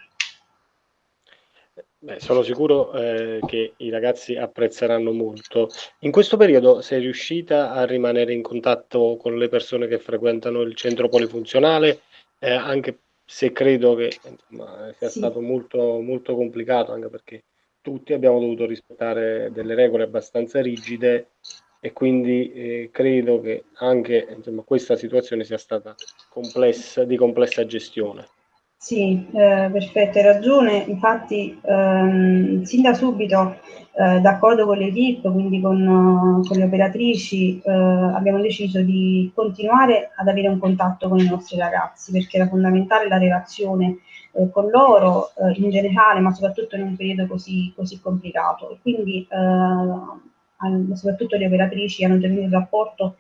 Beh, 2.04 2.20
sono 2.20 2.42
sicuro 2.42 2.92
eh, 2.94 3.40
che 3.46 3.74
i 3.78 3.92
ragazzi 3.92 4.36
apprezzeranno 4.36 5.12
molto. 5.12 5.70
In 6.00 6.10
questo 6.10 6.36
periodo 6.36 6.82
sei 6.82 7.00
riuscita 7.00 7.74
a 7.74 7.86
rimanere 7.86 8.34
in 8.34 8.42
contatto 8.42 9.18
con 9.18 9.38
le 9.38 9.48
persone 9.50 9.86
che 9.86 10.00
frequentano 10.00 10.62
il 10.62 10.74
centro 10.74 11.10
polifunzionale, 11.10 12.02
eh, 12.40 12.50
anche 12.54 12.98
se 13.24 13.52
credo 13.52 13.94
che 13.94 14.18
insomma, 14.28 14.92
sia 14.98 15.10
sì. 15.10 15.20
stato 15.20 15.42
molto, 15.42 16.00
molto 16.00 16.34
complicato, 16.34 16.92
anche 16.92 17.10
perché 17.10 17.44
tutti 17.82 18.14
abbiamo 18.14 18.40
dovuto 18.40 18.66
rispettare 18.66 19.52
delle 19.54 19.76
regole 19.76 20.02
abbastanza 20.02 20.60
rigide 20.60 21.34
e 21.80 21.94
quindi 21.94 22.52
eh, 22.52 22.90
credo 22.92 23.40
che 23.42 23.66
anche 23.76 24.28
insomma, 24.36 24.64
questa 24.64 24.96
situazione 24.96 25.44
sia 25.44 25.60
stata 25.60 25.94
complessa, 26.30 27.04
di 27.04 27.16
complessa 27.16 27.64
gestione. 27.64 28.26
Sì, 28.84 29.28
eh, 29.34 29.70
perfetto, 29.72 30.18
hai 30.18 30.24
ragione. 30.24 30.78
Infatti, 30.88 31.56
ehm, 31.64 32.64
sin 32.64 32.82
da 32.82 32.94
subito, 32.96 33.58
eh, 33.94 34.20
d'accordo 34.20 34.66
con 34.66 34.78
l'equipe, 34.80 35.30
quindi 35.32 35.62
con, 35.62 36.42
con 36.48 36.58
le 36.58 36.64
operatrici, 36.64 37.62
eh, 37.62 37.72
abbiamo 37.72 38.42
deciso 38.42 38.82
di 38.82 39.32
continuare 39.36 40.10
ad 40.16 40.28
avere 40.28 40.48
un 40.48 40.58
contatto 40.58 41.08
con 41.10 41.20
i 41.20 41.28
nostri 41.30 41.58
ragazzi, 41.60 42.12
perché 42.12 42.38
era 42.38 42.48
fondamentale 42.48 43.08
la 43.08 43.20
relazione 43.20 43.98
eh, 44.34 44.50
con 44.50 44.68
loro 44.72 45.30
eh, 45.36 45.54
in 45.62 45.70
generale, 45.70 46.20
ma 46.20 46.32
soprattutto 46.34 46.76
in 46.76 46.82
un 46.82 46.96
periodo 46.96 47.28
così, 47.28 47.72
così 47.76 48.00
complicato. 48.02 48.72
E 48.72 48.78
quindi, 48.82 49.28
eh, 49.30 50.96
soprattutto 50.96 51.38
le 51.38 51.46
operatrici 51.48 52.04
hanno 52.04 52.20
tenuto 52.20 52.42
il 52.42 52.52
rapporto 52.52 53.18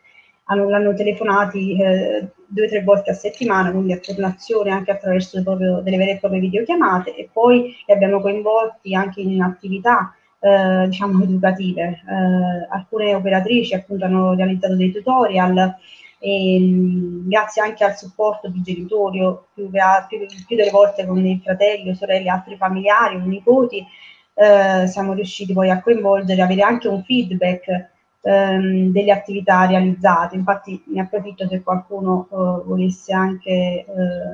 hanno, 0.52 0.70
l'hanno 0.70 0.94
telefonati 0.94 1.82
eh, 1.82 2.28
due 2.46 2.66
o 2.66 2.70
tre 2.70 2.84
volte 2.84 3.12
a 3.12 3.14
settimana, 3.14 3.72
quindi 3.72 3.94
a 3.94 4.00
turnazione 4.00 4.72
anche 4.72 4.92
attraverso 4.92 5.42
proprio 5.42 5.80
delle 5.82 5.98
vere 5.98 6.12
e 6.12 6.20
proprie 6.20 6.42
videochiamate 6.42 7.16
e 7.16 7.30
poi 7.32 7.76
li 7.86 7.94
abbiamo 7.94 8.20
coinvolti 8.20 8.94
anche 8.94 9.22
in 9.22 9.42
attività 9.42 10.14
eh, 10.40 10.88
diciamo 10.88 11.24
educative. 11.24 11.82
Eh, 11.82 12.68
alcune 12.70 13.16
operatrici 13.16 13.74
appunto 13.74 14.06
hanno 14.06 14.34
realizzato 14.34 14.76
dei 14.76 14.92
tutorial 14.92 15.76
e 16.20 16.58
mm, 16.60 17.30
grazie 17.30 17.62
anche 17.62 17.84
al 17.86 17.96
supporto 17.96 18.50
di 18.50 18.62
genitori 18.62 19.20
più, 19.54 19.70
più, 19.70 20.26
più 20.48 20.56
delle 20.56 20.70
volte 20.70 21.06
con 21.06 21.26
i 21.26 21.40
fratelli 21.44 21.90
o 21.90 21.96
sorelle, 21.96 22.30
altri 22.30 22.58
familiari 22.58 23.16
o 23.16 23.20
nipoti, 23.20 23.86
eh, 24.34 24.88
siamo 24.88 25.14
riusciti 25.14 25.54
poi 25.54 25.70
a 25.70 25.82
coinvolgere, 25.82 26.42
avere 26.42 26.62
anche 26.62 26.90
un 26.90 27.02
feedback 27.04 27.90
ehm, 28.22 28.92
delle 28.92 29.12
attività 29.12 29.66
realizzate. 29.66 30.36
Infatti 30.36 30.82
ne 30.88 31.02
approfitto 31.02 31.48
se 31.48 31.62
qualcuno 31.62 32.28
eh, 32.32 32.36
volesse 32.66 33.14
anche 33.14 33.50
eh, 33.52 33.86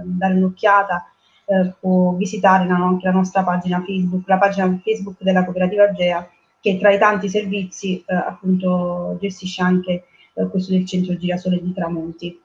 dare 0.03 0.33
un'occhiata, 0.33 1.11
eh, 1.45 1.73
può 1.79 2.11
visitare 2.13 2.67
la, 2.67 2.75
anche 2.75 3.05
la 3.05 3.13
nostra 3.13 3.43
pagina 3.43 3.83
Facebook, 3.85 4.27
la 4.27 4.37
pagina 4.37 4.79
Facebook 4.83 5.17
della 5.19 5.43
cooperativa 5.43 5.85
Agea, 5.85 6.29
che 6.59 6.77
tra 6.77 6.91
i 6.91 6.99
tanti 6.99 7.29
servizi 7.29 8.03
eh, 8.05 8.13
appunto 8.13 9.17
gestisce 9.19 9.61
anche 9.61 10.03
eh, 10.33 10.47
questo 10.49 10.73
del 10.73 10.85
centro 10.85 11.15
girasole 11.15 11.61
di 11.61 11.73
Tramonti. 11.73 12.41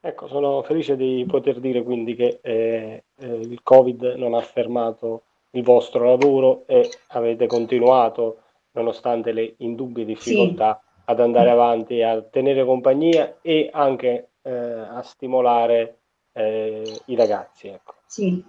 Ecco, 0.00 0.28
sono 0.28 0.62
felice 0.62 0.96
di 0.96 1.24
poter 1.26 1.58
dire 1.58 1.82
quindi 1.82 2.14
che 2.14 2.38
eh, 2.40 3.02
il 3.18 3.60
Covid 3.62 4.14
non 4.16 4.34
ha 4.34 4.40
fermato 4.40 5.22
il 5.50 5.64
vostro 5.64 6.04
lavoro 6.04 6.64
e 6.66 6.88
avete 7.08 7.46
continuato, 7.46 8.42
nonostante 8.72 9.32
le 9.32 9.54
indubbie 9.58 10.04
difficoltà, 10.04 10.80
ad 11.08 11.20
andare 11.20 11.50
avanti, 11.50 12.02
a 12.02 12.20
tenere 12.22 12.64
compagnia 12.64 13.38
e 13.40 13.68
anche 13.72 14.30
eh, 14.42 14.52
a 14.52 15.02
stimolare 15.02 15.98
eh, 16.32 17.00
i 17.06 17.14
ragazzi. 17.14 17.68
Ecco. 17.68 17.94
Sì. 18.06 18.44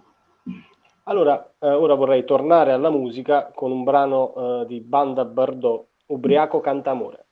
Allora, 1.04 1.54
eh, 1.60 1.70
ora 1.70 1.94
vorrei 1.94 2.26
tornare 2.26 2.72
alla 2.72 2.90
musica 2.90 3.52
con 3.54 3.72
un 3.72 3.84
brano 3.84 4.34
eh, 4.62 4.66
di 4.68 4.82
Banda 4.82 5.24
Bardot, 5.26 5.88
Ubriaco 6.08 6.60
Cantamore. 6.60 7.27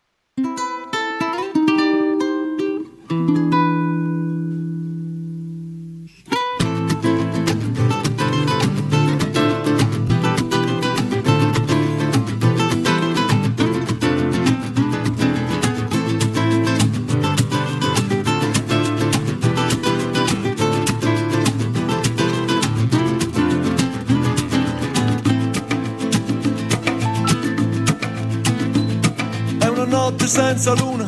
Senza 30.28 30.74
luna, 30.74 31.06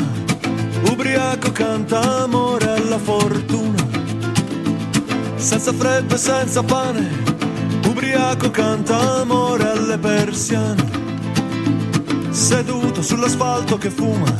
ubriaco 0.91 1.51
canta 1.51 2.23
amore 2.23 2.69
alla 2.69 2.99
fortuna. 2.99 3.85
Senza 5.35 5.73
freddo 5.73 6.15
e 6.15 6.17
senza 6.17 6.61
pane, 6.61 7.23
ubriaco 7.87 8.51
canta 8.51 9.21
amore 9.21 9.69
alle 9.69 9.97
persiane. 9.97 10.85
Seduto 12.29 13.01
sull'asfalto 13.01 13.77
che 13.77 13.89
fuma, 13.89 14.35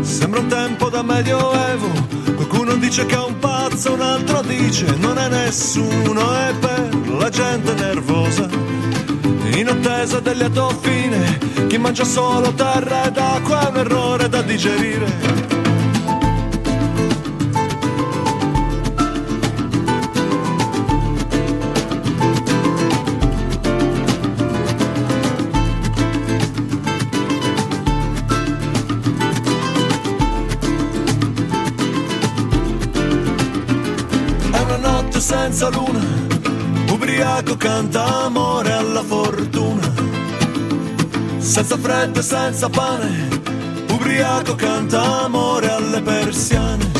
sembra 0.00 0.40
un 0.40 0.48
tempo 0.48 0.90
da 0.90 1.02
medioevo. 1.02 1.88
Qualcuno 2.34 2.74
dice 2.76 3.06
che 3.06 3.14
è 3.14 3.24
un 3.24 3.38
pazzo, 3.38 3.94
un 3.94 4.02
altro 4.02 4.42
dice 4.42 4.94
non 4.98 5.16
è 5.16 5.28
nessuno, 5.28 6.34
è 6.34 6.54
per 6.60 7.10
la 7.18 7.30
gente 7.30 7.72
nervosa 7.72 8.75
in 9.58 9.68
attesa 9.68 10.20
del 10.20 10.36
lieto 10.36 10.68
fine. 10.80 11.38
Chi 11.66 11.78
mangia 11.78 12.04
solo 12.04 12.52
terra 12.52 13.06
ed 13.06 13.16
acqua 13.16 13.66
è 13.66 13.70
un 13.70 13.76
errore 13.76 14.28
da 14.28 14.42
digerire. 14.42 15.44
Senza 35.18 35.68
luna, 35.70 36.00
ubriaco 37.36 37.56
canta 37.58 38.24
amore 38.24 38.72
alla 38.72 39.02
fortuna. 39.02 39.92
Senza 41.36 41.76
freddo 41.76 42.20
e 42.20 42.22
senza 42.22 42.70
pane, 42.70 43.28
ubriaco 43.90 44.54
canta 44.54 45.24
amore 45.24 45.70
alle 45.70 46.00
persiane. 46.00 46.90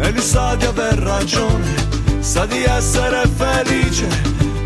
E 0.00 0.10
lui 0.10 0.20
sa 0.20 0.56
di 0.56 0.64
aver 0.64 0.98
ragione, 0.98 1.72
sa 2.18 2.46
di 2.46 2.64
essere 2.64 3.28
felice. 3.28 4.08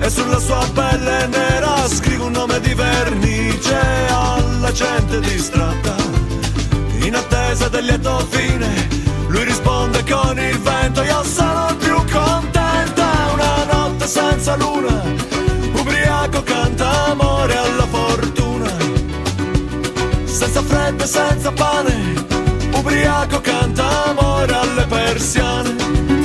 E 0.00 0.08
sulla 0.08 0.38
sua 0.38 0.66
pelle 0.72 1.26
nera 1.26 1.86
scrive 1.86 2.24
un 2.24 2.32
nome 2.32 2.60
di 2.60 2.72
vernice 2.72 3.78
alla 4.08 4.72
gente 4.72 5.20
distratta. 5.20 5.96
In 7.02 7.14
attesa 7.14 7.68
del 7.68 7.84
lieto 7.84 8.26
fine, 8.30 8.88
lui 9.28 9.44
risponde 9.44 10.02
con 10.08 10.38
il 10.38 10.58
vento, 10.60 11.02
io 11.02 11.22
sono 11.24 11.69
senza 14.10 14.56
luna, 14.56 15.02
ubriaco 15.72 16.42
canta 16.42 17.10
amore 17.12 17.56
alla 17.56 17.86
fortuna. 17.86 18.68
Senza 20.24 20.62
freddo 20.62 21.04
e 21.04 21.06
senza 21.06 21.52
pane, 21.52 21.94
ubriaco 22.72 23.40
canta 23.40 24.06
amore 24.06 24.52
alle 24.52 24.84
persiane. 24.86 26.19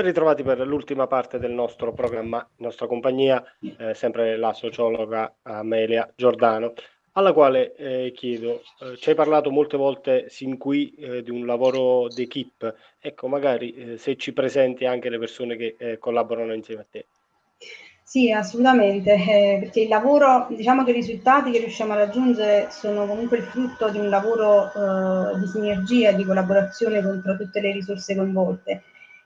Ben 0.00 0.08
ritrovati 0.08 0.42
per 0.42 0.66
l'ultima 0.66 1.06
parte 1.06 1.38
del 1.38 1.50
nostro 1.50 1.92
programma, 1.92 2.48
nostra 2.56 2.86
compagnia, 2.86 3.44
eh, 3.76 3.92
sempre 3.92 4.38
la 4.38 4.54
sociologa 4.54 5.34
Amelia 5.42 6.10
Giordano, 6.16 6.72
alla 7.12 7.34
quale 7.34 7.74
eh, 7.76 8.10
chiedo, 8.16 8.62
eh, 8.80 8.96
ci 8.96 9.10
hai 9.10 9.14
parlato 9.14 9.50
molte 9.50 9.76
volte 9.76 10.30
sin 10.30 10.56
qui 10.56 10.94
eh, 10.94 11.22
di 11.22 11.30
un 11.30 11.44
lavoro 11.44 12.08
d'equipe, 12.08 12.76
ecco 12.98 13.28
magari 13.28 13.74
eh, 13.74 13.98
se 13.98 14.16
ci 14.16 14.32
presenti 14.32 14.86
anche 14.86 15.10
le 15.10 15.18
persone 15.18 15.56
che 15.56 15.76
eh, 15.78 15.98
collaborano 15.98 16.54
insieme 16.54 16.80
a 16.80 16.86
te. 16.90 17.04
Sì, 18.02 18.32
assolutamente, 18.32 19.18
perché 19.60 19.82
il 19.82 19.88
lavoro, 19.88 20.46
diciamo 20.48 20.82
che 20.82 20.92
i 20.92 20.94
risultati 20.94 21.50
che 21.50 21.58
riusciamo 21.58 21.92
a 21.92 21.96
raggiungere 21.96 22.68
sono 22.70 23.06
comunque 23.06 23.36
il 23.36 23.42
frutto 23.42 23.90
di 23.90 23.98
un 23.98 24.08
lavoro 24.08 24.70
di 25.38 25.46
sinergia, 25.46 26.12
di 26.12 26.24
collaborazione 26.24 27.02
con 27.02 27.22
tutte 27.22 27.60
le 27.60 27.72
risorse 27.72 28.16
coinvolte. 28.16 28.82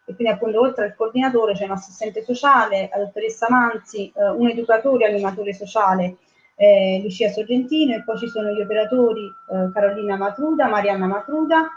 E 0.07 0.15
quindi 0.15 0.33
appunto 0.33 0.61
oltre 0.61 0.85
al 0.85 0.95
coordinatore 0.95 1.55
c'è 1.55 1.65
un 1.65 1.73
assistente 1.73 2.23
sociale, 2.23 2.91
la 2.93 3.05
dottoressa 3.05 3.47
Manzi, 3.49 4.13
eh, 4.15 4.29
un 4.29 4.49
educatore 4.49 5.07
animatore 5.07 5.55
sociale, 5.55 6.17
eh, 6.57 7.01
Lucia 7.03 7.31
Sorrentino 7.31 7.95
e 7.95 8.03
poi 8.03 8.19
ci 8.19 8.29
sono 8.29 8.53
gli 8.53 8.61
operatori 8.61 9.25
eh, 9.25 9.71
Carolina 9.73 10.17
Matruda, 10.17 10.69
Marianna 10.69 11.07
Matruda, 11.07 11.69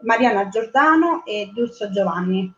Mariana 0.00 0.48
Giordano 0.48 1.24
e 1.24 1.50
Dulcio 1.54 1.90
Giovanni. 1.90 2.52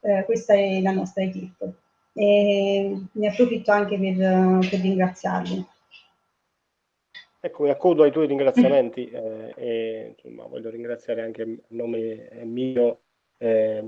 Eh, 0.00 0.24
questa 0.26 0.54
è 0.54 0.80
la 0.82 0.92
nostra 0.92 1.22
equipe 1.22 1.74
e 2.12 2.96
ne 3.10 3.26
approfitto 3.26 3.72
anche 3.72 3.98
per, 3.98 4.68
per 4.68 4.80
ringraziarli. 4.80 5.66
Ecco, 7.40 7.64
mi 7.64 7.70
accodo 7.70 8.04
ai 8.04 8.12
tuoi 8.12 8.26
ringraziamenti 8.26 9.10
eh, 9.10 9.52
e 9.56 10.14
insomma, 10.16 10.46
voglio 10.46 10.70
ringraziare 10.70 11.22
anche 11.22 11.42
a 11.42 11.46
nome 11.68 12.30
mio 12.44 13.00
eh, 13.36 13.84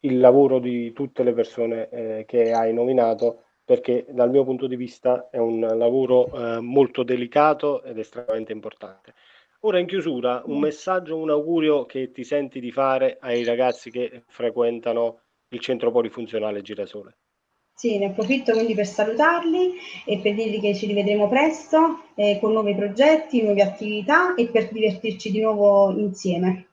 il 0.00 0.18
lavoro 0.18 0.58
di 0.58 0.92
tutte 0.92 1.22
le 1.22 1.32
persone 1.32 1.88
eh, 1.88 2.24
che 2.26 2.52
hai 2.52 2.72
nominato 2.72 3.42
perché 3.64 4.06
dal 4.08 4.30
mio 4.30 4.44
punto 4.44 4.66
di 4.66 4.76
vista 4.76 5.28
è 5.30 5.36
un 5.36 5.60
lavoro 5.60 6.32
eh, 6.32 6.60
molto 6.60 7.02
delicato 7.02 7.82
ed 7.82 7.98
estremamente 7.98 8.52
importante. 8.52 9.12
Ora 9.60 9.78
in 9.78 9.86
chiusura 9.86 10.42
un 10.46 10.58
messaggio, 10.58 11.18
un 11.18 11.30
augurio 11.30 11.84
che 11.84 12.10
ti 12.10 12.24
senti 12.24 12.60
di 12.60 12.70
fare 12.70 13.18
ai 13.20 13.44
ragazzi 13.44 13.90
che 13.90 14.22
frequentano 14.26 15.20
il 15.48 15.60
centro 15.60 15.90
polifunzionale 15.90 16.62
Girasole. 16.62 17.16
Sì, 17.74 17.98
ne 17.98 18.06
approfitto 18.06 18.52
quindi 18.52 18.74
per 18.74 18.86
salutarli 18.86 19.74
e 20.04 20.18
per 20.18 20.34
dirvi 20.34 20.60
che 20.60 20.74
ci 20.74 20.86
rivedremo 20.86 21.28
presto 21.28 22.04
eh, 22.14 22.38
con 22.40 22.52
nuovi 22.52 22.74
progetti, 22.74 23.42
nuove 23.42 23.62
attività 23.62 24.34
e 24.34 24.48
per 24.48 24.70
divertirci 24.70 25.30
di 25.30 25.40
nuovo 25.40 25.90
insieme. 25.90 26.68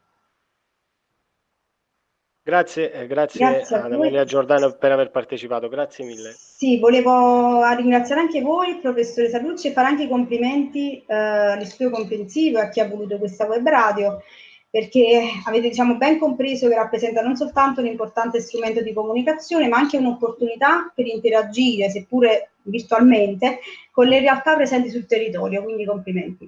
Grazie, 2.47 2.91
eh, 2.91 3.07
grazie, 3.07 3.39
grazie 3.39 3.75
ad 3.75 3.91
Amelia 3.91 4.23
Giordano 4.23 4.71
per 4.73 4.91
aver 4.91 5.09
partecipato, 5.09 5.67
grazie 5.67 6.05
mille. 6.05 6.35
Sì, 6.37 6.77
volevo 6.77 7.63
ringraziare 7.73 8.21
anche 8.21 8.41
voi, 8.41 8.77
professore 8.77 9.29
Salucci, 9.29 9.69
e 9.69 9.71
fare 9.71 9.87
anche 9.87 10.03
i 10.03 10.07
complimenti 10.07 11.03
eh, 11.07 11.15
all'Istituto 11.15 11.95
Comprensivo 11.95 12.59
e 12.59 12.61
a 12.61 12.69
chi 12.69 12.81
ha 12.81 12.87
voluto 12.87 13.17
questa 13.17 13.47
web 13.47 13.67
radio, 13.67 14.21
perché 14.69 15.23
avete 15.43 15.69
diciamo, 15.69 15.95
ben 15.95 16.19
compreso 16.19 16.67
che 16.67 16.75
rappresenta 16.75 17.23
non 17.23 17.35
soltanto 17.35 17.81
un 17.81 17.87
importante 17.87 18.39
strumento 18.39 18.81
di 18.81 18.93
comunicazione, 18.93 19.67
ma 19.67 19.77
anche 19.77 19.97
un'opportunità 19.97 20.91
per 20.93 21.07
interagire, 21.07 21.89
seppure 21.89 22.51
virtualmente, 22.61 23.57
con 23.89 24.05
le 24.05 24.19
realtà 24.19 24.55
presenti 24.55 24.91
sul 24.91 25.07
territorio, 25.07 25.63
quindi 25.63 25.83
complimenti. 25.83 26.47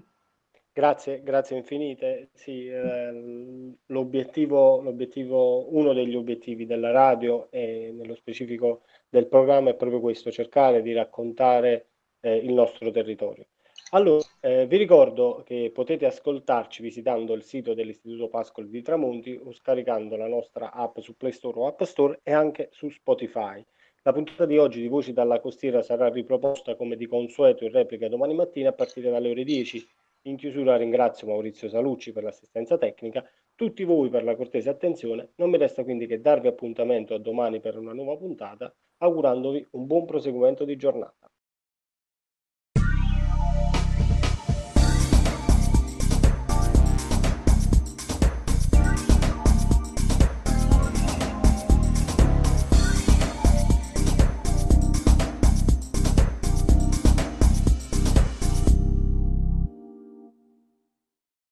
Grazie, 0.78 1.24
grazie 1.24 1.58
infinite. 1.58 2.30
Sì, 2.34 2.68
eh, 2.68 3.74
l'obiettivo, 3.88 4.80
l'obiettivo, 4.80 5.76
uno 5.76 5.92
degli 5.92 6.16
obiettivi 6.16 6.68
della 6.68 6.92
radio 6.92 7.48
e 7.50 7.92
nello 7.92 8.14
specifico 8.14 8.84
del 9.10 9.26
programma 9.26 9.72
è 9.72 9.74
proprio 9.74 10.00
questo, 10.00 10.30
cercare 10.30 10.84
di 10.84 10.94
raccontare 10.94 11.88
eh, 12.20 12.36
il 12.36 12.54
nostro 12.54 12.92
territorio. 12.92 13.48
Allora, 13.90 14.24
eh, 14.40 14.68
vi 14.68 14.78
ricordo 14.78 15.42
che 15.44 15.72
potete 15.74 16.06
ascoltarci 16.06 16.84
visitando 16.84 17.34
il 17.34 17.42
sito 17.42 17.74
dell'Istituto 17.74 18.28
Pascoli 18.28 18.70
di 18.70 18.84
Tramonti 18.84 19.36
o 19.44 19.52
scaricando 19.54 20.16
la 20.16 20.28
nostra 20.28 20.72
app 20.72 21.00
su 21.00 21.18
Play 21.18 21.32
Store 21.32 21.58
o 21.58 21.66
App 21.66 21.82
Store 21.82 22.20
e 22.22 22.34
anche 22.34 22.70
su 22.72 22.88
Spotify. 22.90 23.66
La 24.04 24.14
puntata 24.14 24.46
di 24.46 24.60
oggi 24.60 24.80
di 24.80 24.90
Voci 24.90 25.12
dalla 25.12 25.40
Costiera 25.40 25.82
sarà 25.82 26.08
riproposta 26.10 26.76
come 26.76 26.96
di 26.96 27.08
consueto 27.08 27.64
in 27.64 27.72
replica 27.72 28.08
domani 28.08 28.36
mattina 28.36 28.70
a 28.70 28.74
partire 28.74 29.10
dalle 29.10 29.32
ore 29.32 29.44
10 29.44 29.84
in 30.30 30.36
chiusura 30.36 30.76
ringrazio 30.76 31.28
Maurizio 31.28 31.70
Salucci 31.70 32.12
per 32.12 32.24
l'assistenza 32.24 32.78
tecnica, 32.78 33.24
tutti 33.56 33.84
voi 33.84 34.10
per 34.10 34.24
la 34.24 34.36
cortese 34.36 34.70
attenzione, 34.70 35.32
non 35.36 35.50
mi 35.50 35.58
resta 35.58 35.84
quindi 35.84 36.06
che 36.06 36.22
darvi 36.22 36.48
appuntamento 36.48 37.14
a 37.14 37.20
domani 37.20 37.60
per 37.60 37.78
una 37.78 37.94
nuova 37.94 38.18
puntata, 38.18 38.74
augurandovi 38.98 39.68
un 39.72 39.86
buon 39.88 40.06
proseguimento 40.06 40.66
di 40.66 40.76
giornata. 40.76 41.32